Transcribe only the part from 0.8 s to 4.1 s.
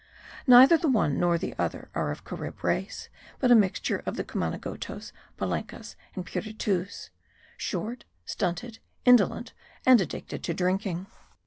one nor the other are of Carib race, but a mixture